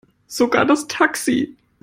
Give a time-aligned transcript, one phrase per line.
[0.27, 1.55] Sogar das Taxi.